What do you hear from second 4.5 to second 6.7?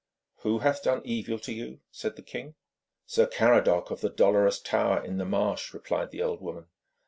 Tower in the Marsh,' replied the old woman.